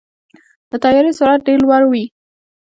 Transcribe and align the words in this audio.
د 0.69 0.71
طیارې 0.83 1.11
سرعت 1.17 1.41
ډېر 1.47 1.59
لوړ 1.65 1.83
وي. 1.91 2.05